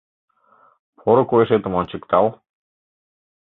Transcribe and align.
Поро 0.99 1.23
койышетым 1.29 1.73
ончыктал. 1.79 2.25